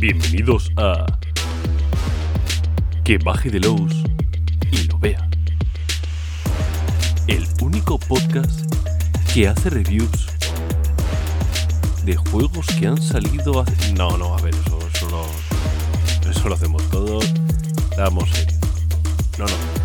[0.00, 1.06] Bienvenidos a
[3.02, 4.04] Que baje de Lowe's
[4.70, 5.28] y lo vea.
[7.26, 8.72] El único podcast
[9.34, 10.28] que hace reviews
[12.04, 13.92] de juegos que han salido hace...
[13.94, 14.78] No, no, a ver, eso,
[16.30, 17.34] eso lo hacemos todos.
[17.96, 18.56] Damos serio.
[19.36, 19.77] No, no.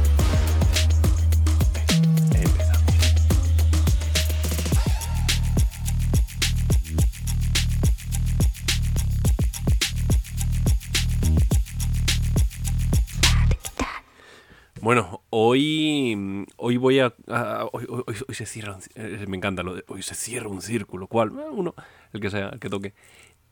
[15.53, 17.13] Hoy, hoy voy a...
[17.71, 18.75] hoy, se cierra...
[18.75, 19.83] un eh, me encanta lo de...
[19.87, 21.07] Hoy se cierra un círculo.
[21.07, 21.29] ¿Cuál?
[21.31, 21.75] Uno,
[22.11, 22.93] el que sea, que toque.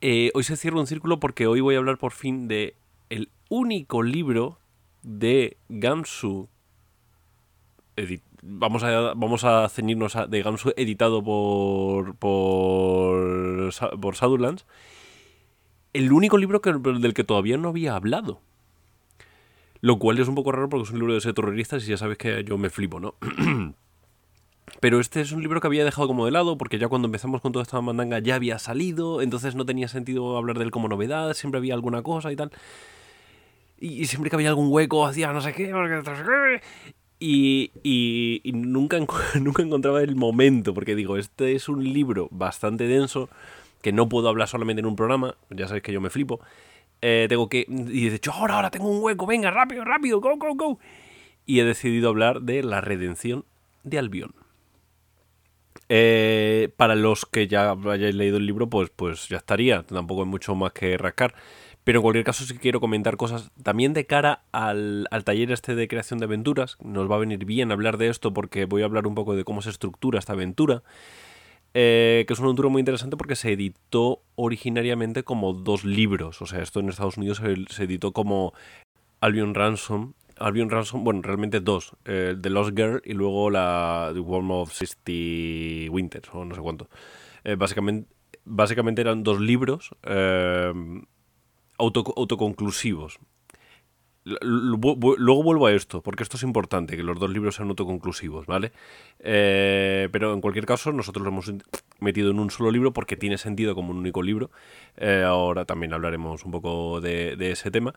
[0.01, 2.75] Eh, hoy se cierra un círculo porque hoy voy a hablar por fin de
[3.09, 4.57] el único libro
[5.03, 6.49] de Gamsu.
[7.95, 14.65] edit- vamos, a, vamos a ceñirnos a, de Gamsu editado por, por, por Shadowlands.
[15.93, 18.41] El único libro que- del que todavía no había hablado.
[19.81, 21.97] Lo cual es un poco raro porque es un libro de ese terroristas y ya
[21.97, 23.15] sabes que yo me flipo, ¿no?
[24.79, 27.41] Pero este es un libro que había dejado como de lado porque ya cuando empezamos
[27.41, 30.87] con toda esta mandanga ya había salido, entonces no tenía sentido hablar de él como
[30.87, 32.51] novedad, siempre había alguna cosa y tal.
[33.79, 36.61] Y, siempre que había algún hueco hacía no sé qué, no sé qué.
[37.19, 38.97] Y, y- nunca,
[39.39, 43.29] nunca encontraba el momento, porque digo, este es un libro bastante denso
[43.81, 46.39] que no puedo hablar solamente en un programa, ya sabéis que yo me flipo.
[47.01, 47.65] Eh, tengo que.
[47.67, 50.79] Y de hecho, ahora, ahora tengo un hueco, venga, rápido, rápido, go, go, go.
[51.45, 53.45] Y he decidido hablar de la redención
[53.83, 54.33] de Albión.
[55.89, 59.83] Eh, para los que ya hayáis leído el libro, pues, pues ya estaría.
[59.83, 61.33] Tampoco hay mucho más que rascar.
[61.83, 65.73] Pero en cualquier caso sí quiero comentar cosas también de cara al, al taller este
[65.73, 66.77] de creación de aventuras.
[66.83, 69.43] Nos va a venir bien hablar de esto porque voy a hablar un poco de
[69.43, 70.83] cómo se estructura esta aventura.
[71.73, 76.41] Eh, que es una aventura muy interesante porque se editó originariamente como dos libros.
[76.41, 78.53] O sea, esto en Estados Unidos se, editó como
[79.21, 80.13] Albion Ransom.
[80.37, 81.93] Albion Ransom, bueno, realmente dos.
[82.05, 86.61] eh, The Lost Girl y luego la The Worm of 60 Winters, o no sé
[86.61, 86.89] cuánto.
[87.43, 88.09] Eh, básicamente,
[88.43, 89.91] básicamente eran dos libros
[91.77, 93.19] auto- autoconclusivos.
[94.23, 98.71] Luego vuelvo a esto, porque esto es importante, que los dos libros sean autoconclusivos, ¿vale?
[99.19, 101.51] Eh, pero en cualquier caso, nosotros lo hemos
[101.99, 104.51] metido en un solo libro porque tiene sentido como un único libro.
[104.97, 107.95] Eh, ahora también hablaremos un poco de, de ese tema.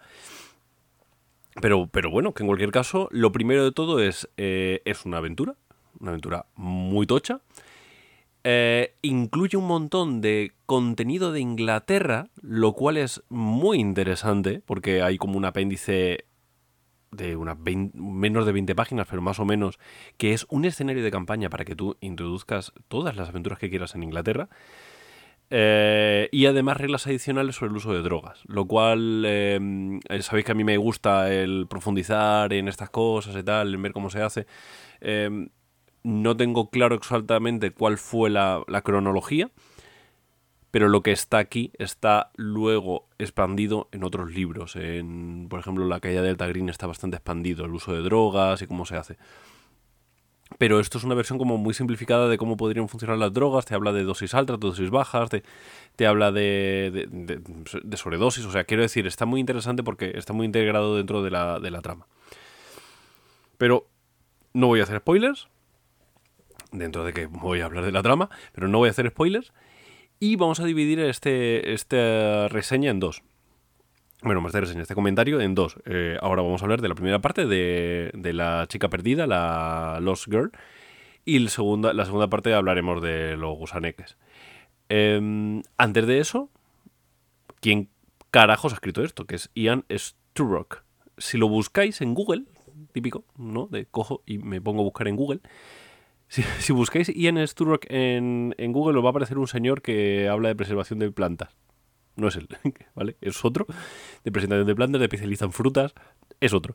[1.61, 5.19] Pero, pero bueno, que en cualquier caso, lo primero de todo es, eh, es una
[5.19, 5.55] aventura,
[6.01, 7.41] una aventura muy tocha.
[8.45, 15.17] Eh, incluye un montón de contenido de Inglaterra, lo cual es muy interesante, porque hay
[15.17, 16.27] como un apéndice
[17.11, 19.79] de unas 20 menos de 20 páginas, pero más o menos,
[20.19, 23.95] que es un escenario de campaña para que tú introduzcas todas las aventuras que quieras
[23.95, 24.49] en Inglaterra.
[25.51, 30.47] Eh, y además reglas adicionales sobre el uso de drogas, lo cual eh, eh, sabéis
[30.47, 34.11] que a mí me gusta el profundizar en estas cosas y tal, en ver cómo
[34.11, 34.47] se hace.
[35.01, 35.49] Eh,
[36.05, 39.51] no tengo claro exactamente cuál fue la, la cronología,
[40.71, 44.77] pero lo que está aquí está luego expandido en otros libros.
[44.77, 48.67] En, por ejemplo, La caída del Green está bastante expandido, el uso de drogas y
[48.67, 49.17] cómo se hace.
[50.59, 53.65] Pero esto es una versión como muy simplificada de cómo podrían funcionar las drogas.
[53.65, 55.43] Te habla de dosis altas, dosis bajas, te,
[55.97, 58.45] te habla de, de, sobredosis.
[58.45, 61.71] O sea, quiero decir, está muy interesante porque está muy integrado dentro de la, de
[61.71, 62.07] la trama.
[63.59, 63.87] Pero
[64.53, 65.49] no voy a hacer spoilers.
[66.75, 69.53] Dentro de que voy a hablar de la trama, pero no voy a hacer spoilers.
[70.19, 73.23] Y vamos a dividir este, esta reseña en dos.
[74.23, 75.77] Bueno, más de reseña, este comentario en dos.
[75.85, 79.99] Eh, ahora vamos a hablar de la primera parte de, de la chica perdida, la
[80.01, 80.51] Lost Girl.
[81.25, 84.17] Y la segunda, la segunda parte hablaremos de los gusaneques.
[84.89, 86.51] Em, antes de eso,
[87.61, 87.89] ¿quién
[88.31, 89.27] carajos ha escrito esto?
[89.27, 90.83] Que es Ian Sturrock.
[91.19, 92.45] Si lo buscáis en Google,
[92.93, 93.69] típico, ¿no?
[93.69, 95.41] De cojo y me pongo a buscar en Google.
[96.35, 100.49] Si, si buscáis Ian Sturrock en, Google, os va a aparecer un señor que habla
[100.49, 101.57] de preservación de plantas.
[102.17, 102.49] No es él,
[102.97, 103.17] ¿vale?
[103.21, 103.67] Es otro.
[104.25, 105.95] De presentación de plantas, de especialista en frutas.
[106.41, 106.75] Es otro.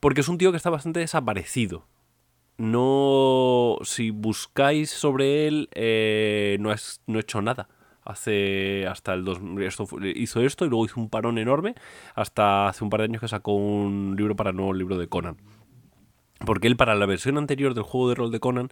[0.00, 1.86] Porque es un tío que está bastante desaparecido.
[2.56, 3.76] No.
[3.82, 7.68] Si buscáis sobre él, eh, no, es, no ha hecho nada.
[8.04, 8.86] Hace.
[8.86, 9.24] Hasta el.
[9.24, 11.74] Dos, esto fue- hizo esto y luego hizo un parón enorme.
[12.14, 15.08] Hasta hace un par de años que sacó un libro para el nuevo libro de
[15.08, 15.36] Conan.
[16.44, 18.68] Porque él, para la versión anterior del juego de rol de Conan,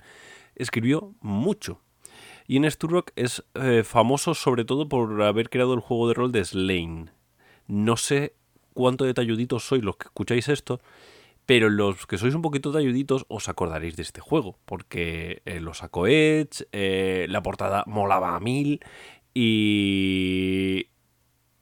[0.55, 1.81] escribió mucho.
[2.47, 6.45] Ian Sturrock es eh, famoso sobre todo por haber creado el juego de rol de
[6.45, 7.11] Slain.
[7.67, 8.35] No sé
[8.75, 10.81] cuánto detalluditos sois los que escucháis esto,
[11.47, 15.75] pero los que sois un poquito talluditos os acordaréis de este juego, porque eh, lo
[15.75, 18.81] sacó Edge, eh, la portada molaba a mil
[19.35, 20.89] y...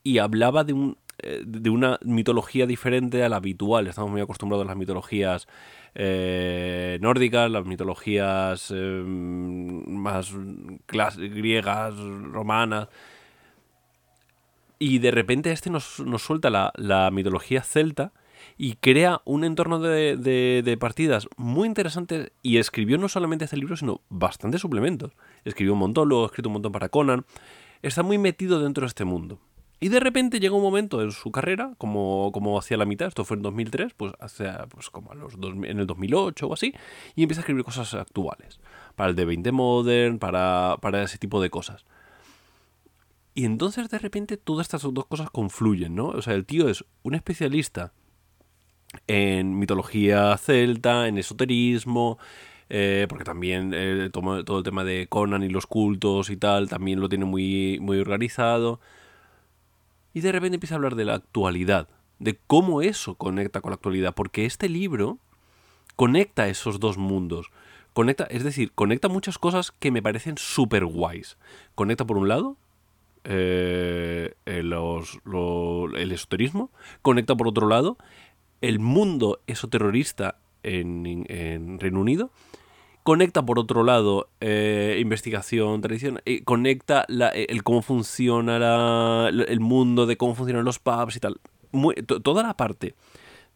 [0.03, 0.99] y hablaba de, un,
[1.45, 3.87] de una mitología diferente a la habitual.
[3.87, 5.47] Estamos muy acostumbrados a las mitologías
[5.95, 10.33] eh, nórdicas, las mitologías eh, más
[11.17, 12.89] griegas, romanas.
[14.79, 18.13] Y de repente este nos, nos suelta la, la, mitología celta
[18.57, 23.59] y crea un entorno de, de, de, partidas muy interesante y escribió no solamente este
[23.59, 25.13] libro, sino bastantes suplementos.
[25.45, 27.27] Escribió un montón, luego ha escrito un montón para Conan.
[27.83, 29.39] Está muy metido dentro de este mundo.
[29.81, 33.25] Y de repente llega un momento en su carrera, como, como hacia la mitad, esto
[33.25, 36.75] fue en 2003, pues hacia, pues como a los dos, en el 2008 o así,
[37.17, 38.61] y empieza a escribir cosas actuales,
[38.95, 41.87] para el D20 Modern, para, para ese tipo de cosas.
[43.35, 46.09] Y entonces de repente todas estas dos cosas confluyen, ¿no?
[46.09, 47.93] O sea, el tío es un especialista
[49.07, 52.19] en mitología celta, en esoterismo,
[52.69, 57.01] eh, porque también eh, todo, el tema de Conan y los cultos y tal, también
[57.01, 58.81] lo tiene muy, muy organizado.
[60.13, 63.77] Y de repente empieza a hablar de la actualidad, de cómo eso conecta con la
[63.77, 65.19] actualidad, porque este libro
[65.97, 67.51] conecta esos dos mundos.
[67.93, 71.37] Conecta, es decir, conecta muchas cosas que me parecen súper guays.
[71.75, 72.57] Conecta por un lado
[73.25, 75.19] eh, los,
[75.97, 76.71] el esoterismo,
[77.03, 77.99] conecta por otro lado
[78.61, 82.31] el mundo esoterrorista en, en Reino Unido
[83.03, 90.05] Conecta, por otro lado, eh, investigación, tradición, eh, conecta eh, el cómo funciona el mundo,
[90.05, 91.41] de cómo funcionan los pubs y tal.
[92.23, 92.95] toda la parte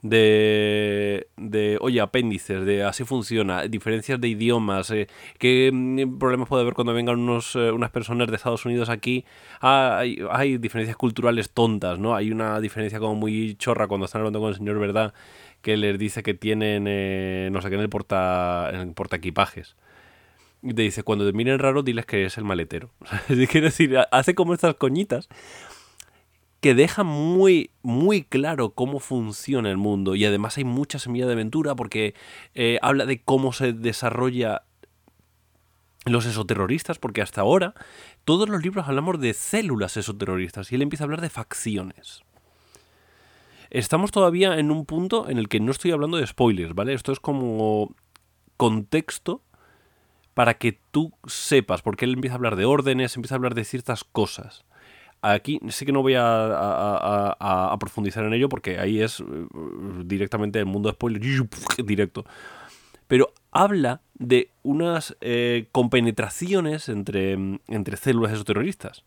[0.01, 4.93] de, de, oye, apéndices, de así funciona, diferencias de idiomas,
[5.39, 9.27] qué mm, problemas puede haber cuando vengan unos, unas personas de Estados Unidos aquí.
[9.61, 12.15] Ah, hay, hay, diferencias culturales tontas, ¿no?
[12.15, 15.13] Hay una diferencia como muy chorra cuando están hablando con el señor Verdad
[15.65, 19.17] que les dice que tienen, eh, no sé qué, en el, porta, en el porta
[19.17, 19.75] equipajes.
[20.63, 22.91] Y te dice, cuando te miren raro, diles que es el maletero.
[23.27, 25.29] Quiero decir, hace como estas coñitas
[26.61, 30.15] que dejan muy, muy claro cómo funciona el mundo.
[30.15, 32.15] Y además hay mucha semilla de aventura porque
[32.55, 34.63] eh, habla de cómo se desarrolla
[36.05, 37.75] los esoterroristas, porque hasta ahora
[38.25, 42.23] todos los libros hablamos de células esoterroristas y él empieza a hablar de facciones.
[43.75, 46.95] Estamos todavía en un punto en el que no estoy hablando de spoilers, ¿vale?
[46.95, 47.93] Esto es como
[48.57, 49.43] contexto
[50.33, 53.65] para que tú sepas, porque él empieza a hablar de órdenes, empieza a hablar de
[53.65, 54.65] ciertas cosas.
[55.23, 59.25] Aquí sí que no voy a, profundizar en ello porque ahí es eh,
[60.05, 61.43] directamente el mundo de spoilers
[61.85, 62.25] directo.
[63.09, 67.33] Pero habla de unas eh, compenetraciones entre,
[67.67, 69.03] entre células esoterroristas.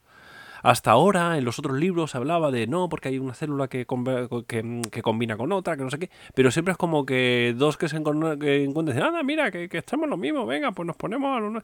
[0.67, 3.87] Hasta ahora, en los otros libros se hablaba de no, porque hay una célula que,
[3.87, 7.87] que, combina con otra, que no sé qué, pero siempre es como que dos que
[7.87, 8.37] se encuentran
[8.85, 11.63] dicen, anda, mira, que, que estamos lo mismo, venga, pues nos ponemos a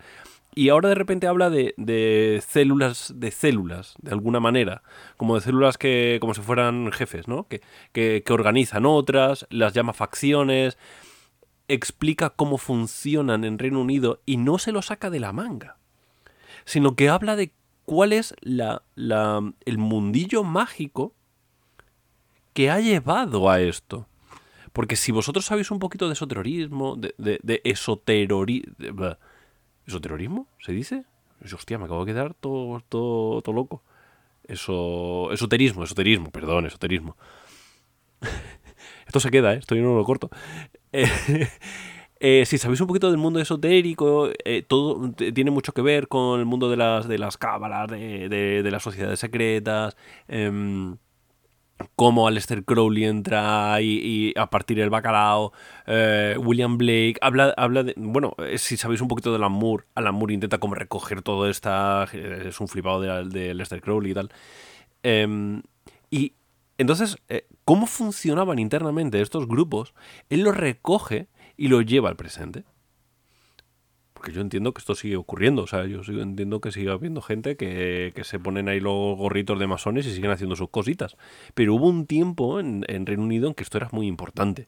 [0.56, 4.84] Y ahora de repente habla de, de células, de células, de alguna manera,
[5.18, 7.50] como de células que, como si fueran jefes, ¿no?
[7.50, 7.60] Que,
[7.92, 10.78] que, que organizan otras, las llama facciones,
[11.68, 15.76] explica cómo funcionan en Reino Unido y no se lo saca de la manga,
[16.64, 17.52] sino que habla de
[17.86, 21.14] cuál es la, el mundillo mágico
[22.54, 24.08] que ha llevado a esto.
[24.72, 27.62] Porque si vosotros sabéis un poquito de esoterorismo, de, de,
[29.86, 30.48] ¿Esoterorismo?
[30.60, 31.06] ¿Se dice?
[31.54, 33.84] Hostia, me acabo de quedar todo, todo, todo loco.
[34.46, 37.18] Eso, esoterismo, esoterismo, perdón, esoterismo.
[39.08, 39.58] Esto se queda, ¿eh?
[39.58, 40.30] esto yo no lo corto.
[42.25, 46.39] Eh, si sabéis un poquito del mundo esotérico, eh, todo tiene mucho que ver con
[46.39, 48.30] el mundo de las, de las cábalas, de,
[48.63, 49.98] de, las sociedades secretas.
[50.30, 50.96] Eh,
[51.98, 55.51] cómo Aleister Crowley entra y, a partir del bacalao,
[55.86, 60.15] eh, William Blake, habla, habla de, bueno, si sabéis un poquito de Alan Moore, Alan
[60.15, 64.32] Moore intenta como recoger todo esta, es un flipado de, de Aleister Crowley y tal.
[65.03, 65.62] Em,
[66.10, 66.36] y
[66.77, 67.18] entonces,
[67.65, 69.94] ¿cómo funcionaban internamente estos grupos?
[70.30, 71.27] Él los recoge
[71.63, 72.65] y lo lleva al presente.
[74.13, 75.62] Porque yo entiendo que esto sigue ocurriendo.
[75.62, 79.65] O sea, yo entiendo que sigue habiendo gente que, se ponen ahí los gorritos de
[79.65, 81.15] masones y siguen haciendo sus cositas.
[81.53, 84.67] Pero hubo un tiempo en, Reino Unido en que esto era muy importante.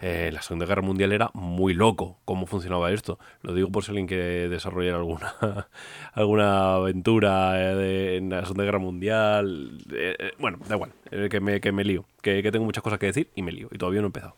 [0.00, 3.20] Eh, la Segunda Guerra Mundial era muy loco cómo funcionaba esto.
[3.42, 4.16] Lo digo por si alguien que
[4.48, 5.36] desarrollar alguna,
[6.14, 9.78] alguna aventura eh, en la Segunda Guerra Mundial.
[9.92, 10.90] Eh, bueno, da igual,
[11.30, 12.06] que me, que me lío.
[12.22, 13.68] Que, que, tengo muchas cosas que decir y me lío.
[13.70, 14.34] Y todavía no he empezado.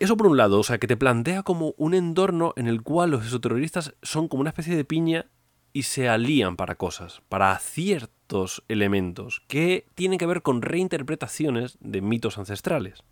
[0.00, 3.10] Eso por un lado, o sea, que te plantea como un entorno en el cual
[3.10, 5.26] los esoterroristas son como una especie de piña
[5.72, 12.00] y se alían para cosas, para ciertos elementos que tienen que ver con reinterpretaciones de
[12.00, 13.02] mitos ancestrales.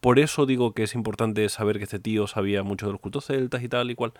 [0.00, 3.26] Por eso digo que es importante saber que este tío sabía mucho de los cultos
[3.26, 4.12] celtas y tal y cual.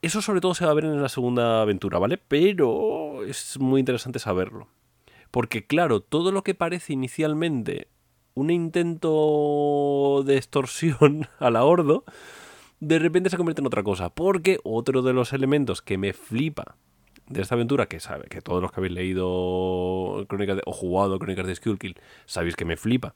[0.00, 2.18] Eso sobre todo se va a ver en la segunda aventura, ¿vale?
[2.18, 4.68] Pero es muy interesante saberlo.
[5.30, 7.88] Porque claro, todo lo que parece inicialmente
[8.34, 11.62] un intento de extorsión a la
[12.80, 14.10] de repente se convierte en otra cosa.
[14.10, 16.76] Porque otro de los elementos que me flipa
[17.28, 21.46] de esta aventura, que sabe, que todos los que habéis leído Crónicas o jugado Crónicas
[21.46, 21.96] de Skullkill
[22.26, 23.14] sabéis que me flipa,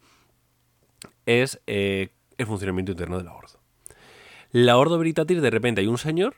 [1.27, 3.61] es eh, el funcionamiento interno de la Ordo.
[4.53, 6.37] La Ordo Veritatis, de repente hay un señor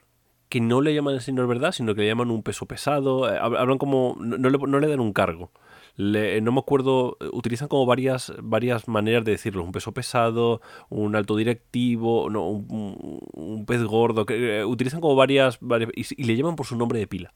[0.49, 3.38] que no le llaman el señor verdad, sino que le llaman un peso pesado, eh,
[3.38, 5.50] hablan como, no, le, dan un cargo.
[5.98, 11.36] No me acuerdo, utilizan como varias, varias maneras de decirlo, un peso pesado, un alto
[11.36, 15.58] directivo, no, un, pez gordo, que, eh, utilizan como varias,
[15.94, 17.34] y, le llaman por su nombre de pila.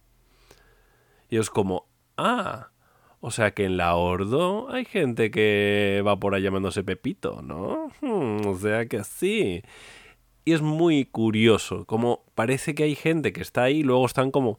[1.29, 2.71] Y es como, ah,
[3.21, 7.91] o sea que en la Ordo hay gente que va por ahí llamándose Pepito, ¿no?
[8.01, 9.63] Hmm, o sea que sí.
[10.45, 14.31] Y es muy curioso, como parece que hay gente que está ahí y luego están
[14.31, 14.59] como...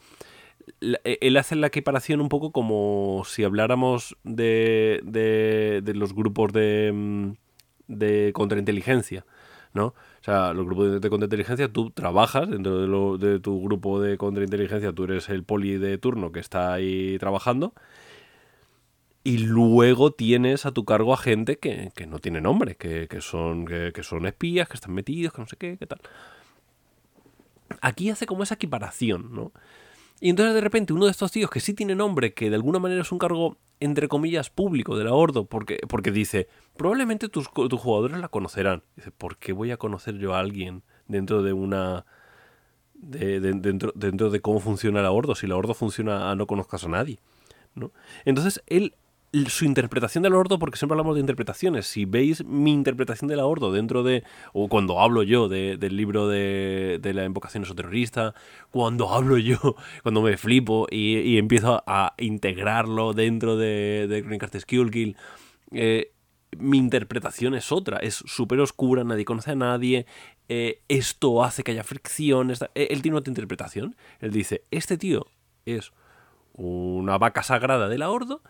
[0.81, 6.91] E, él hace la equiparación un poco como si habláramos de, de, los grupos de,
[6.93, 7.31] mm,
[7.87, 9.25] de contrainteligencia,
[9.73, 9.87] ¿no?
[9.87, 15.03] O sea, los grupos de, contrainteligencia, tú trabajas dentro de, tu grupo de contrainteligencia, tú
[15.05, 17.73] eres el poli de turno que está ahí trabajando
[19.23, 24.03] y luego tienes a tu cargo a gente que, no tiene nombre, que, son, que,
[24.03, 26.01] son espías, que están metidos, que no sé qué, qué tal.
[27.81, 29.51] Aquí hace como esa equiparación, ¿no?
[30.23, 32.79] Y entonces de repente uno de estos tíos que sí tiene nombre, que de alguna
[32.79, 37.51] manera es un cargo, entre comillas, público de la Ordo, porque, porque dice, probablemente tus,
[37.51, 38.83] tus jugadores la conocerán.
[38.95, 42.05] Dice, ¿por qué voy a conocer yo a alguien dentro de una...
[42.93, 46.85] De, dentro, dentro de cómo funciona la Ordo, si la Ordo funciona a no conozcas
[46.85, 47.19] a nadie.
[47.75, 47.91] ¿no?
[48.23, 48.95] Entonces él
[49.47, 51.87] su interpretación del ordo, porque siempre hablamos de interpretaciones.
[51.87, 54.23] Si veis mi interpretación del ordo dentro de,
[54.53, 58.35] o cuando hablo yo del libro de, de la invocación terrorista,
[58.69, 59.57] cuando hablo yo,
[60.03, 65.15] cuando me flipo y, empiezo a integrarlo dentro de, de Crónicas de
[65.71, 66.11] eh,
[66.59, 70.05] mi interpretación es otra, es súper oscura, nadie conoce a nadie,
[70.49, 72.51] eh, esto hace que haya fricción.
[72.51, 73.95] Eh, él tiene otra interpretación.
[74.19, 75.25] Él dice, este tío
[75.65, 75.91] es
[76.53, 78.41] una vaca sagrada del ordo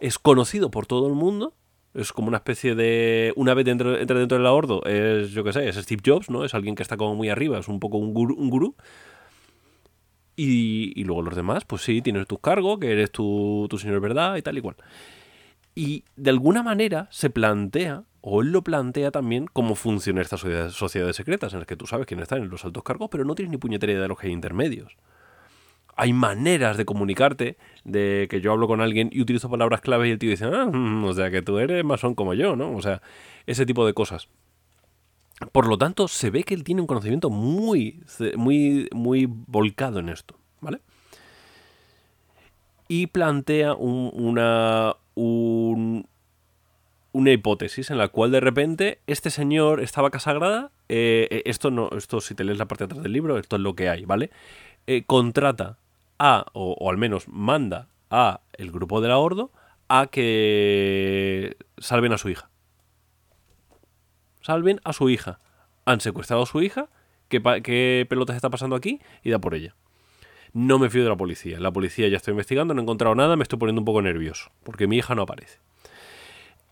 [0.00, 1.54] es conocido por todo el mundo.
[1.94, 3.32] Es como una especie de.
[3.36, 6.44] Una vez dentro, entra dentro del ahordo, es, yo qué sé, es Steve Jobs, ¿no?
[6.44, 8.34] Es alguien que está como muy arriba, es un poco un gurú.
[8.36, 8.76] Un gurú.
[10.36, 14.36] Y, luego los demás, pues sí, tienes tu cargo, que eres tu, tu señor verdad
[14.36, 14.76] y tal y cual.
[15.74, 21.16] Y de alguna manera se plantea, o él lo plantea también, cómo funciona estas sociedades,
[21.16, 23.50] secretas, en las que tú sabes quiénes están en los altos cargos, pero no tienes
[23.50, 24.96] ni puñetera idea de los que hay intermedios
[25.98, 30.12] hay maneras de comunicarte, de que yo hablo con alguien y utilizo palabras claves y
[30.12, 32.74] el tío dice, ah, mm, o sea, que tú eres masón como yo, ¿no?
[32.76, 33.02] O sea,
[33.46, 34.28] ese tipo de cosas.
[35.50, 38.04] Por lo tanto, se ve que él tiene un conocimiento muy,
[38.36, 40.80] muy, muy volcado en esto, ¿vale?
[42.86, 46.04] Y plantea una, una
[47.32, 51.90] hipótesis en la cual de repente este señor, esta vaca sagrada, eh, eh, esto no,
[51.96, 54.04] esto si te lees la parte de atrás del libro, esto es lo que hay,
[54.04, 54.30] ¿vale?
[54.86, 55.76] Eh, contrata
[56.18, 59.52] a, o, al menos manda a el grupo de la Ordo
[59.88, 62.50] a que salven a su hija.
[64.40, 65.40] Salven a su hija.
[65.84, 66.88] Han secuestrado a su hija.
[67.28, 69.00] ¿Qué, qué pelotas está pasando aquí?
[69.22, 69.74] Y da por ella.
[70.52, 71.60] No me fío de la policía.
[71.60, 74.50] La policía ya estoy investigando, no he encontrado nada, me estoy poniendo un poco nervioso.
[74.64, 75.58] Porque mi hija no aparece.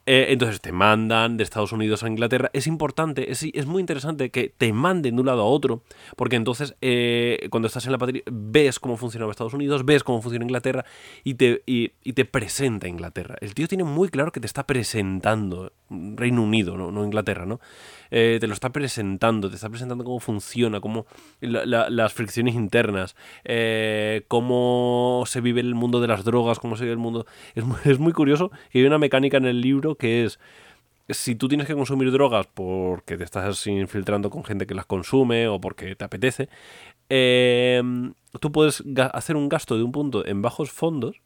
[0.08, 2.48] Eh, entonces te mandan de Estados Unidos a Inglaterra.
[2.52, 5.82] Es importante, es, es, muy interesante que te manden de un lado a otro,
[6.14, 10.22] porque entonces eh, cuando estás en la patria ves cómo funciona Estados Unidos, ves cómo
[10.22, 10.84] funciona Inglaterra
[11.24, 13.36] y te, presenta Inglaterra.
[13.40, 17.60] El tío tiene muy claro que te está presentando Reino Unido, no Inglaterra, ¿no?
[18.10, 21.06] Eh, te lo está presentando, te está presentando cómo funciona, cómo
[21.40, 26.92] las fricciones internas, eh, cómo se vive el mundo de las drogas, cómo se vive
[26.92, 27.26] el mundo...
[27.84, 30.38] Es muy, curioso que hay una mecánica en el libro que es
[31.08, 35.46] si tú tienes que consumir drogas porque te estás infiltrando con gente que las consume
[35.46, 36.48] o porque te apetece,
[37.08, 38.82] em, tú puedes
[39.12, 41.20] hacer un gasto de un punto en bajos fondos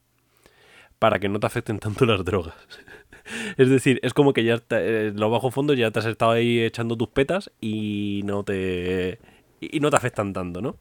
[0.98, 2.54] para que no te afecten tanto las drogas.
[3.56, 6.32] es decir, es como que ya está, eh, los bajos fondos ya te has estado
[6.32, 9.18] ahí echando tus petas y no te
[9.60, 10.76] y no te afectan tanto, ¿no?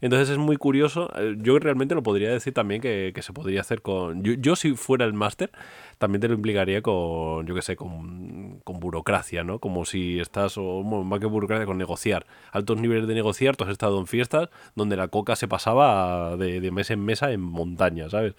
[0.00, 1.10] Entonces es muy curioso.
[1.16, 4.22] Eh, yo realmente lo podría decir también que, se podría hacer con.
[4.22, 5.50] Yo, si fuera el máster,
[5.98, 9.60] también te lo implicaría con, yo qué sé, con, burocracia, ¿no?
[9.60, 12.26] Como si estás, o más que burocracia, con negociar.
[12.52, 16.60] Altos niveles de negociar, tú has estado en fiestas donde la coca se pasaba de,
[16.60, 18.34] de mes en mesa en montaña, ¿sabes?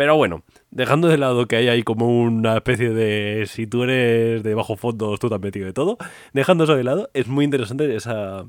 [0.00, 4.42] Pero bueno, dejando de lado que hay ahí como una especie de si tú eres
[4.42, 5.98] de bajo fondo, tú te has metido de todo,
[6.32, 8.46] dejando eso de lado, es muy interesante esa,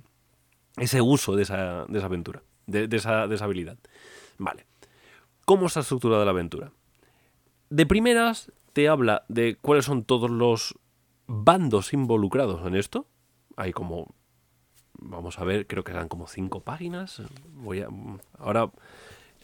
[0.77, 2.41] ese uso de esa, de esa aventura.
[2.67, 3.77] de, esa, de esa habilidad.
[4.38, 4.65] Vale.
[5.43, 6.72] ¿Cómo está estructurada la aventura?
[7.70, 10.79] De primeras te habla de cuáles son todos los
[11.27, 13.08] bandos involucrados en esto.
[13.58, 14.15] Hay como
[15.01, 17.22] vamos a ver, creo que eran como cinco páginas.
[17.55, 17.89] Voy a,
[18.38, 18.72] ahora,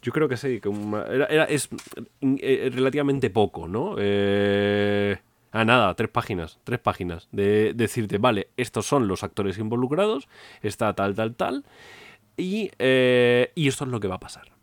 [0.08, 0.70] yo creo que sí, que
[1.10, 1.68] era, es
[2.22, 3.96] eh, relativamente poco, ¿no?
[4.00, 5.18] Eh,
[5.52, 7.28] ah, nada, tres páginas, tres páginas.
[7.34, 10.30] De, decirte, vale, estos son los actores involucrados,
[10.62, 11.66] está tal, tal, tal,
[12.38, 14.54] y, eh, y esto es lo que va a pasar.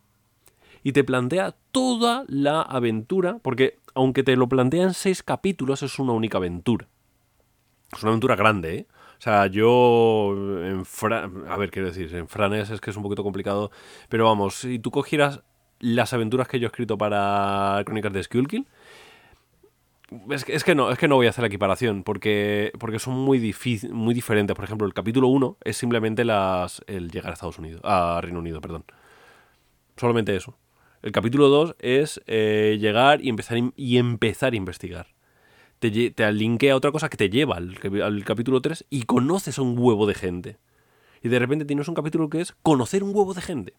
[0.83, 5.99] Y te plantea toda la aventura, porque aunque te lo plantea en seis capítulos, es
[5.99, 6.89] una única aventura.
[7.95, 8.87] Es una aventura grande, ¿eh?
[9.25, 10.35] O sea, yo
[10.67, 10.85] en
[11.49, 13.71] a ver, quiero decir, en Franes es que es un poquito complicado,
[14.11, 15.41] pero vamos, si tú cogieras
[15.81, 18.67] las aventuras que yo he escrito para Crónicas de Skullkill,
[20.29, 22.99] es que, es que no, es que no voy a hacer la equiparación porque, porque
[22.99, 23.55] son muy,
[23.93, 24.55] muy diferentes.
[24.55, 28.41] Por ejemplo, el capítulo 1 es simplemente las, el llegar a Estados Unidos, a Reino
[28.41, 28.85] Unido, perdón.
[29.97, 30.59] Solamente eso.
[31.01, 35.14] El capítulo 2 es eh, llegar y empezar, y empezar a investigar
[35.91, 39.79] te, te a otra cosa que te lleva al, capítulo 3 y conoces a un
[39.79, 40.59] huevo de gente.
[41.23, 43.75] Y de repente tienes un capítulo que es conocer un huevo de gente.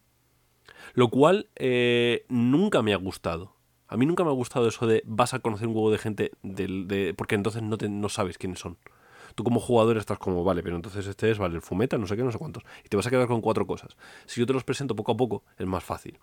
[0.94, 3.56] Lo cual eh, nunca me ha gustado.
[3.88, 6.32] A mí nunca me ha gustado eso de vas a conocer un huevo de gente
[6.42, 8.78] de, porque entonces no, te, no sabes quiénes son.
[9.36, 12.16] Tú como jugador estás como, vale, pero entonces este es, vale, el fumeta, no sé
[12.16, 12.64] qué, no sé cuántos.
[12.84, 13.98] Y te vas a quedar con cuatro cosas.
[14.26, 16.18] Si yo te los presento poco a poco, es más fácil.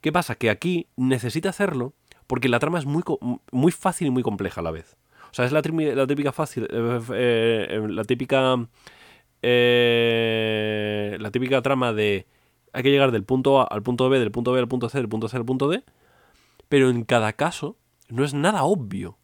[0.00, 0.34] ¿Qué pasa?
[0.34, 1.94] Que aquí necesita hacerlo
[2.26, 3.02] porque la trama es muy,
[3.52, 4.96] muy fácil y muy compleja a la vez.
[5.30, 5.60] O sea, es la,
[6.06, 8.56] típica fácil, eh, eh, eh, la típica,
[9.42, 12.26] la típica trama de
[12.72, 14.98] hay que llegar del punto A al punto B, del punto B al punto C,
[14.98, 15.82] del punto C al punto D,
[16.68, 17.76] pero en cada caso
[18.08, 19.18] no es nada obvio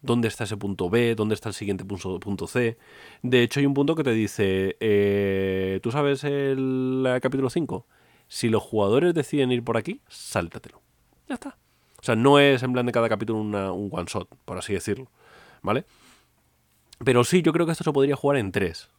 [0.00, 2.78] dónde está ese punto B, dónde está el siguiente punto, punto C.
[3.22, 7.86] De hecho, hay un punto que te dice, ¿tú sabes el, el capítulo 5?
[8.28, 10.80] Si los jugadores deciden ir por aquí, sáltatelo.
[11.28, 11.58] Ya está.
[12.00, 15.10] O sea, no es en plan de cada capítulo un one shot, por así decirlo.
[15.62, 15.84] ¿Vale?
[17.04, 18.90] Pero sí, yo creo que esto se podría jugar en tres.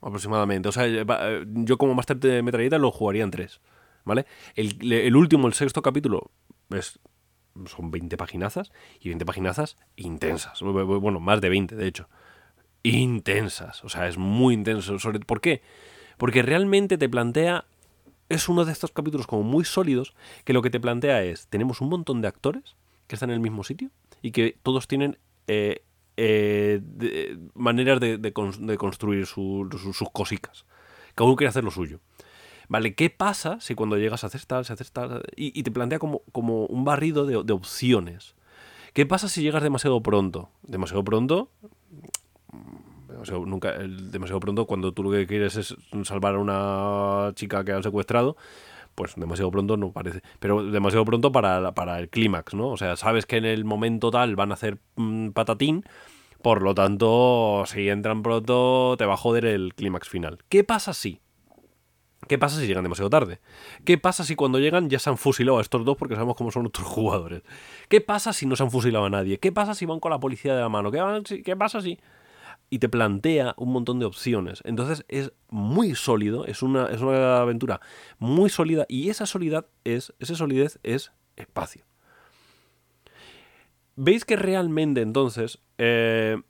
[0.00, 0.68] Aproximadamente.
[0.68, 3.60] O sea, eh, yo como máster de metralleta lo jugaría en tres.
[4.04, 4.26] ¿Vale?
[4.54, 6.30] El, último, el sexto capítulo,
[6.70, 6.98] es,
[7.66, 8.72] son 20 paginazas.
[9.00, 10.60] Y 20 paginazas intensas.
[10.62, 12.08] Bueno, más de 20, de hecho.
[12.82, 13.84] Intensas.
[13.84, 14.96] O sea, es muy intenso.
[15.26, 15.62] ¿Por qué?
[16.16, 17.66] Porque realmente te plantea
[18.28, 20.14] es uno de estos capítulos como muy sólidos
[20.44, 23.40] que lo que te plantea es, tenemos un montón de actores que están en el
[23.40, 23.90] mismo sitio
[24.22, 25.82] y que todos tienen eh,
[26.16, 26.80] eh,
[27.54, 30.66] maneras de, construir sus cositas.
[31.14, 32.00] Cada uno quiere hacer lo suyo.
[32.68, 32.94] ¿Vale?
[32.94, 35.22] ¿Qué pasa si cuando llegas a hacer tal, se hace tal?
[35.36, 38.34] Y, te plantea como, como un barrido de, de opciones.
[38.92, 40.50] ¿Qué pasa si llegas demasiado pronto?
[40.62, 41.50] Demasiado pronto
[43.18, 47.72] demasiado, nunca, demasiado pronto cuando tú lo que quieres es salvar a una chica que
[47.72, 48.36] han secuestrado,
[48.94, 50.22] pues demasiado pronto no parece.
[50.38, 52.68] Pero demasiado pronto para, para el clímax, ¿no?
[52.68, 55.84] O sea, sabes que en el momento tal van a hacer mm, patatín,
[56.42, 60.38] por lo tanto, si entran pronto, te va a joder el clímax final.
[60.48, 61.20] ¿Qué pasa si?
[62.26, 63.40] ¿Qué pasa si llegan demasiado tarde?
[63.84, 66.50] ¿Qué pasa si cuando llegan ya se han fusilado a estos dos porque sabemos cómo
[66.50, 67.42] son otros jugadores?
[67.88, 69.38] ¿Qué pasa si no se han fusilado a nadie?
[69.38, 70.90] ¿Qué pasa si van con la policía de la mano?
[70.90, 71.98] ¿Qué, qué pasa si...?
[72.70, 74.60] Y te plantea un montón de opciones.
[74.64, 77.80] Entonces es muy sólido, es una, es una aventura
[78.18, 81.84] muy sólida y esa solidez es, esa solidez es espacio.
[83.96, 86.40] Veis que realmente entonces, eh,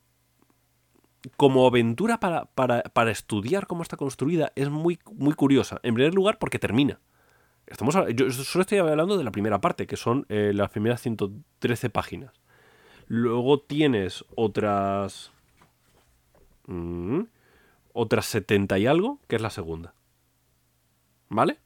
[1.37, 5.81] como aventura para, para, estudiar cómo está construida, es muy, muy curiosa.
[5.83, 7.01] En primer lugar, porque termina.
[7.67, 11.89] Estamos, yo solo estoy hablando de la primera parte, que son eh, las primeras 113
[11.89, 12.33] páginas.
[13.07, 15.33] Luego tienes otras
[16.69, 17.23] Mm.
[17.93, 19.95] Otras 70 y algo, que es la segunda.
[21.31, 21.59] ¿Vale?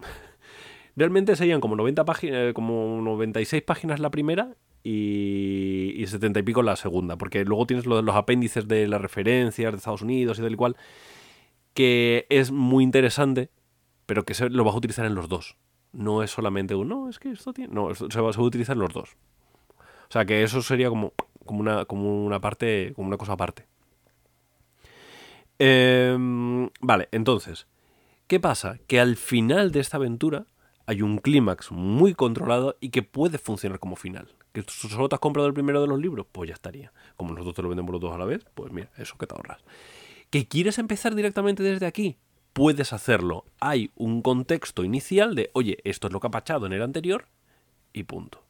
[0.96, 6.42] Realmente serían como 90 páginas, eh, como 96 páginas la primera y, y 70 y
[6.42, 10.02] pico la segunda, porque luego tienes lo de los apéndices de las referencias de Estados
[10.02, 10.76] Unidos y del cual,
[11.74, 13.50] que es muy interesante,
[14.06, 15.56] pero que se, lo vas a utilizar en los dos.
[15.92, 17.72] No es solamente uno, no, es que esto tiene...
[17.72, 19.16] No, se va, a utilizar en los dos.
[20.08, 21.12] O sea que eso sería como,
[21.44, 23.66] como, una, como una parte, como una cosa aparte.
[25.58, 27.66] Em, vale, entonces,
[28.26, 28.78] ¿qué pasa?
[28.86, 30.46] Que al final de esta aventura
[30.86, 34.28] hay un clímax muy controlado y que puede funcionar como final.
[34.52, 36.26] ¿Que solo te has comprado el primero de los libros?
[36.30, 36.92] Pues ya estaría.
[37.16, 39.34] Como nosotros te lo vendemos los dos a la vez, pues mira, eso que te
[39.34, 39.62] ahorras.
[40.30, 42.18] ¿Que quieres empezar directamente desde aquí?
[42.52, 43.44] Puedes hacerlo.
[43.60, 47.28] Hay un contexto inicial de, oye, esto es lo que ha pachado en el anterior
[47.92, 48.44] y punto.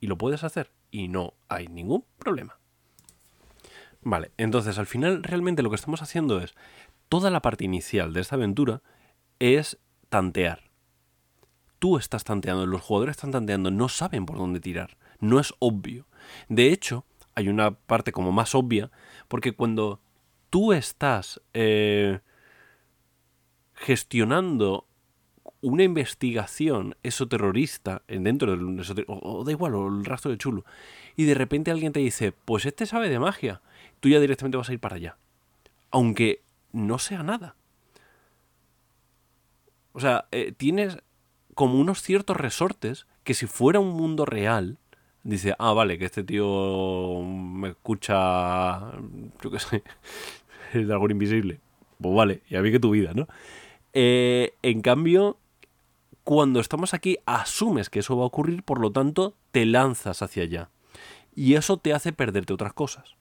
[0.00, 2.57] Y lo puedes hacer y no hay ningún problema.
[4.02, 6.54] Vale, entonces al final realmente lo que estamos haciendo es,
[7.08, 8.82] toda la parte inicial de esta aventura
[9.38, 10.70] es tantear.
[11.78, 14.96] tú estás tanteando, los jugadores están tanteando, no saben por dónde tirar.
[15.20, 16.06] No es obvio.
[16.48, 17.04] De hecho,
[17.36, 18.90] hay una parte como más obvia,
[19.28, 20.00] porque cuando
[20.50, 22.18] tú estás eh,
[23.74, 24.88] gestionando
[25.60, 30.64] una investigación esoterrorista dentro del o, da igual, o el rastro de chulo,
[31.16, 33.60] y de repente alguien te dice, pues este sabe de magia,
[34.00, 35.16] tú ya directamente vas a ir para allá.
[35.90, 37.54] Aunque no sea nada.
[39.92, 40.98] O sea, eh, tienes
[41.54, 44.78] como unos ciertos resortes que si fuera un mundo real,
[45.24, 48.92] dice, ah, vale, que este tío me escucha,
[49.42, 49.82] yo qué sé,
[50.72, 51.60] el dragón invisible.
[52.00, 53.26] Pues vale, ya vi que tu vida, ¿no?
[53.92, 55.36] Eh, en cambio,
[56.22, 60.44] cuando estamos aquí, asumes que eso va a ocurrir, por lo tanto, te lanzas hacia
[60.44, 60.70] allá.
[61.34, 63.17] Y eso te hace perderte otras cosas.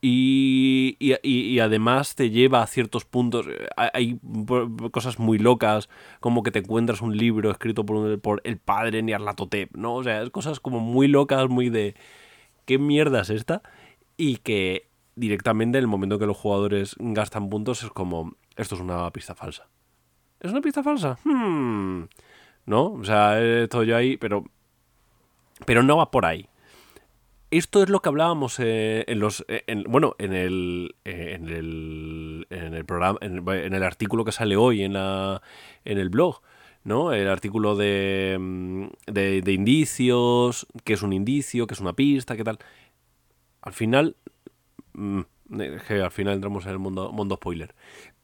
[0.00, 3.46] Y, además te lleva a ciertos puntos.
[3.48, 4.20] Eh, hay
[4.92, 5.88] cosas muy locas,
[6.20, 9.94] como que te encuentras un libro escrito por, por el padre Nyarlathotep, ¿no?
[9.94, 11.94] O sea, es cosas como muy locas, muy de.
[12.66, 13.62] ¿Qué mierda es esta?
[14.16, 18.36] Y que directamente en el momento que los jugadores gastan puntos es como.
[18.56, 19.68] Esto es una pista falsa.
[20.40, 21.18] ¿Es una pista falsa?
[21.24, 22.04] Hmm.
[22.66, 22.92] ¿No?
[22.92, 24.44] O sea, estoy yo ahí, pero.
[25.64, 26.48] Pero no va por ahí.
[27.50, 29.44] Esto es lo que hablábamos eh, en los.
[29.46, 32.46] Eh, bueno, en el, eh, en el.
[32.50, 33.18] En el programa.
[33.22, 35.42] En, el artículo que sale hoy en, la,
[35.84, 36.42] en el blog.
[36.82, 37.12] ¿no?
[37.12, 42.36] El artículo de, mm, de, de indicios, qué es un indicio, qué es una pista,
[42.36, 42.58] qué tal.
[43.62, 44.16] Al final,
[44.94, 45.20] mm,
[45.86, 47.74] que al final entramos en el mundo, mundo spoiler.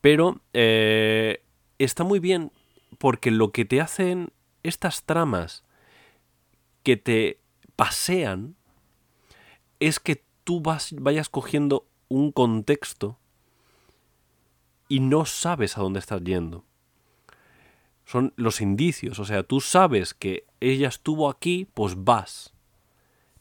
[0.01, 2.51] Pero está muy bien
[2.99, 4.31] porque lo que te hacen
[4.65, 5.65] estas tramas
[6.83, 7.39] que te
[7.77, 8.57] pasean
[9.83, 13.19] es que tú vas, vayas cogiendo un contexto
[14.89, 16.65] y no sabes a dónde estás yendo.
[18.05, 22.53] Son los indicios, o sea, tú sabes que ella estuvo aquí, pues vas.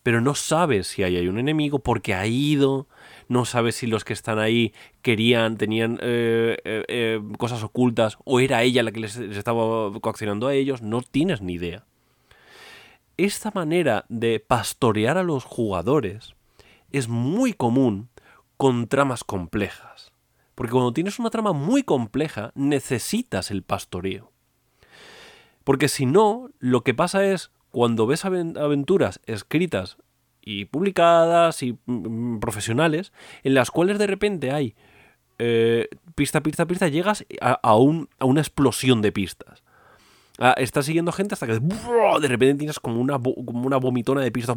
[0.02, 2.88] Pero no sabes si ahí hay un enemigo porque ha ido,
[3.28, 4.74] no sabes si los que están ahí
[5.04, 9.92] querían, tenían eh, eh, eh, cosas ocultas o era ella la que les, les estaba
[10.00, 11.86] coaccionando a ellos, no tienes ni idea
[13.18, 16.36] esta manera de pastorear a los jugadores
[16.92, 18.10] es muy común
[18.58, 20.12] con tramas complejas.
[20.56, 24.32] Porque cuando tienes una trama muy compleja, necesitas el pastoreo.
[25.64, 29.98] Porque si no, lo que pasa es, cuando ves aventuras escritas
[30.42, 34.76] y publicadas y mm, profesionales, en las cuales de repente hay
[35.40, 39.64] eh, pista, pista, pista, llegas a, a una explosión de pistas.
[40.40, 44.32] Ah, estás siguiendo gente hasta que de repente tienes como una, como una vomitona de
[44.32, 44.56] pistas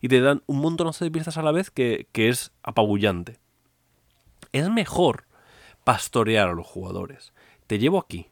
[0.00, 3.38] y te dan un montonazo de pistas a la vez que, es apabullante.
[4.52, 5.24] Es mejor
[5.84, 7.32] pastorear a los jugadores.
[7.66, 8.28] Te llevo aquí.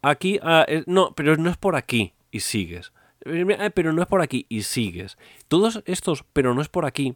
[0.00, 2.92] Aquí, ah, no, pero no es por aquí y sigues.
[3.24, 5.16] Eh, pero no es por aquí y sigues.
[5.48, 7.14] Todos estos, pero no es por aquí,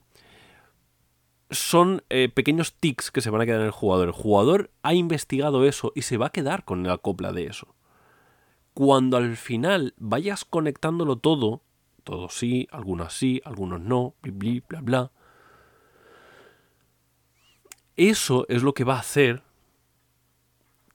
[1.51, 4.09] son eh, pequeños tics que se van a quedar en el jugador.
[4.09, 7.75] El jugador ha investigado eso y se va a quedar con la copla de eso.
[8.75, 11.63] Cuando al final vayas conectándolo todo,
[12.05, 15.13] todos sí, algunos sí, algunos no, bla, bla, bla,
[17.97, 19.43] eso es lo que va a hacer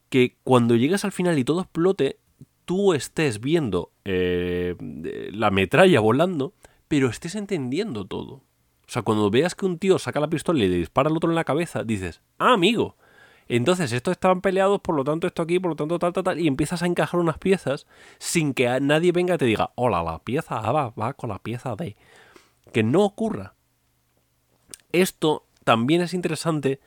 [0.09, 2.19] que cuando llegues al final y todo explote,
[2.65, 4.75] tú estés viendo eh,
[5.31, 6.53] la metralla volando,
[6.87, 8.43] pero estés entendiendo todo.
[8.91, 11.29] O sea, cuando veas que un tío saca la pistola y le dispara al otro
[11.29, 12.97] en la cabeza, dices, ah, amigo.
[13.47, 16.39] Entonces, estos estaban peleados, por lo tanto, esto aquí, por lo tanto, tal, tal, tal.
[16.41, 20.19] Y empiezas a encajar unas piezas sin que nadie venga y te diga, hola, la
[20.19, 21.95] pieza A va, va con la pieza B.
[22.73, 23.53] Que no ocurra.
[24.91, 26.81] Esto también es interesante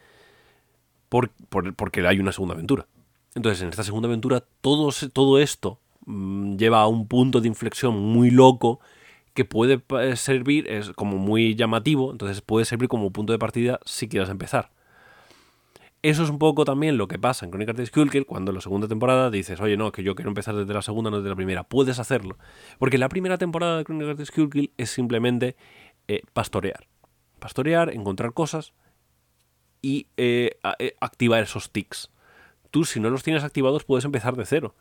[1.08, 2.86] porque hay una segunda aventura.
[3.34, 7.98] Entonces, en esta segunda aventura, todo, todo esto mm, lleva a un punto de inflexión
[7.98, 8.80] muy loco
[9.34, 13.80] que puede eh, servir, es como muy llamativo, entonces puede servir como punto de partida
[13.84, 14.70] si quieres empezar.
[16.02, 18.60] Eso es un poco también lo que pasa en Crónicas de Skullkill cuando en la
[18.60, 21.36] segunda temporada dices, oye, no, que yo quiero empezar desde la segunda, no desde la
[21.36, 21.64] primera.
[21.64, 22.36] Puedes hacerlo.
[22.78, 25.56] Porque la primera temporada de Crónicas de Skullkill es simplemente
[26.06, 26.86] eh, pastorear.
[27.38, 28.74] Pastorear, encontrar cosas
[29.80, 30.58] y eh,
[31.00, 32.10] activar esos tics.
[32.70, 34.74] Tú, si no los tienes activados, puedes empezar de cero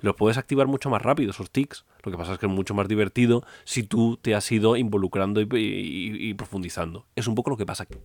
[0.00, 1.84] los puedes activar mucho más rápido, esos tics.
[2.02, 5.40] Lo que pasa es que es mucho más divertido si tú te has ido involucrando
[5.40, 7.06] y, profundizando.
[7.16, 7.96] Es un poco lo que pasa aquí.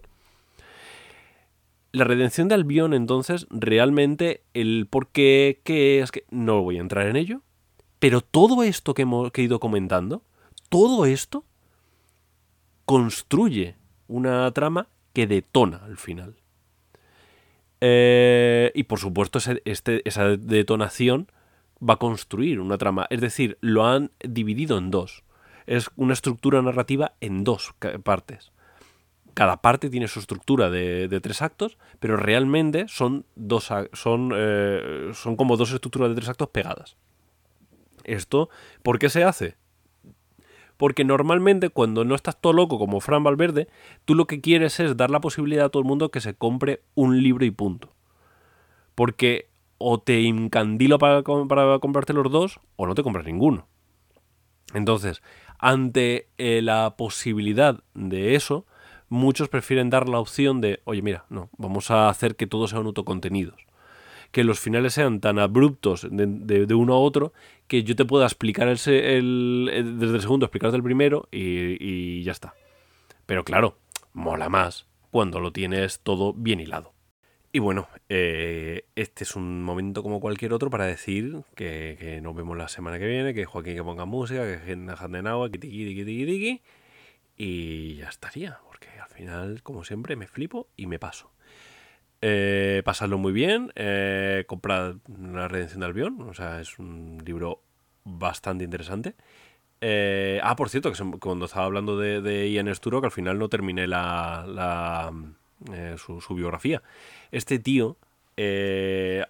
[1.91, 6.81] La redención de Albion, entonces, realmente el por qué que es que no voy a
[6.81, 7.41] entrar en ello.
[7.99, 10.23] Pero todo esto que hemos que he ido comentando,
[10.69, 11.43] todo esto
[12.85, 13.75] construye
[14.07, 16.35] una trama que detona al final.
[17.81, 21.27] Eh, y por supuesto, este, esa detonación
[21.87, 23.07] va a construir una trama.
[23.09, 25.23] Es decir, lo han dividido en dos.
[25.65, 28.51] Es una estructura narrativa en dos partes.
[29.33, 35.35] Cada parte tiene su estructura de, tres actos, pero realmente son, dos, son, eh, son
[35.35, 36.97] como dos estructuras de tres actos pegadas.
[38.03, 38.49] Esto,
[38.83, 39.55] ¿por qué se hace?
[40.75, 43.67] Porque normalmente cuando no estás todo loco como Fran Valverde,
[44.03, 46.81] tú lo que quieres es dar la posibilidad a todo el mundo que se compre
[46.95, 47.93] un libro y punto.
[48.95, 49.50] Porque
[49.81, 53.67] o te encandilo para, para comprarte los dos o no te compras ninguno.
[54.73, 55.21] Entonces,
[55.59, 58.65] ante eh, la posibilidad de eso,
[59.09, 62.85] muchos prefieren dar la opción de, oye, mira, no, vamos a hacer que todos sean
[62.85, 63.65] autocontenidos.
[64.31, 67.33] Que los finales sean tan abruptos de, uno a otro
[67.67, 72.31] que yo te pueda explicar el, desde el segundo, explicarte el primero y, y ya
[72.31, 72.53] está.
[73.25, 73.77] Pero claro,
[74.13, 76.93] mola más cuando lo tienes todo bien hilado.
[77.53, 82.57] Y bueno, eh, este es un momento como cualquier otro para decir que, nos vemos
[82.57, 85.85] la semana que viene, que Joaquín que ponga música, que gente de agua, que tiqui,
[85.85, 86.61] tiqui, tiqui,
[87.35, 91.31] y ya estaría, porque al final, como siempre, me flipo y me paso.
[92.21, 97.63] Eh, pasadlo muy bien, eh, comprad La Redención de Albión, o sea, es un libro
[98.05, 99.15] bastante interesante.
[99.81, 103.49] Eh, ah, por cierto, que cuando estaba hablando de, Ian Sturo, que al final no
[103.49, 105.11] terminé la,
[105.97, 106.81] su, su biografía
[107.31, 107.97] este tío,
[108.37, 109.23] eh,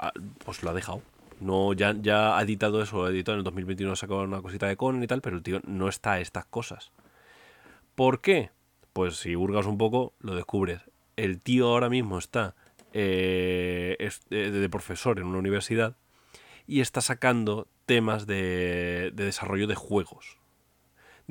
[0.44, 1.02] pues lo ha dejado.
[1.40, 5.02] No, ya, ha editado eso, ha editado en el 2021, sacó una cosita de Conan
[5.04, 6.92] y tal, pero el tío no está a estas cosas.
[7.96, 8.52] ¿Por qué?
[8.94, 10.82] Pues si hurgas un poco, lo descubres.
[11.16, 12.56] El tío ahora mismo está
[12.94, 13.98] eh,
[14.30, 15.96] eh, de profesor en una universidad
[16.68, 20.41] y está sacando temas de, de desarrollo de juegos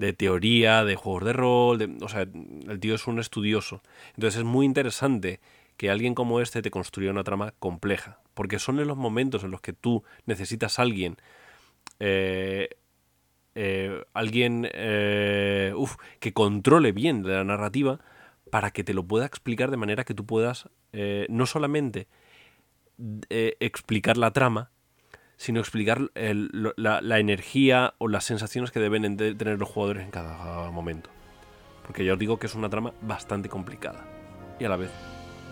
[0.01, 3.83] de teoría, de juegos de rol, o sea, el tío es un estudioso.
[4.15, 5.41] Entonces es muy interesante
[5.77, 8.19] que alguien como este te construya una trama compleja.
[8.33, 11.17] Porque son en los momentos en los que tú necesitas a alguien.
[11.99, 12.71] Eh,
[13.55, 15.75] eh, alguien eh,
[16.19, 18.01] que controle bien la narrativa
[18.51, 20.69] para que te lo pueda explicar de manera que tú puedas
[21.29, 22.09] no solamente
[23.29, 24.71] explicar la trama,
[25.41, 31.09] sino explicar la, energía o las sensaciones que deben tener los jugadores en cada momento.
[31.83, 34.05] Porque ya os digo que es una trama bastante complicada
[34.59, 34.91] y a la vez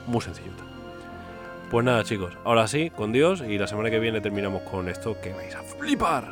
[0.07, 0.62] muy sencillita.
[1.70, 5.18] Pues nada, chicos, ahora sí, con Dios, y la semana que viene terminamos con esto
[5.22, 6.29] que vais a flipar.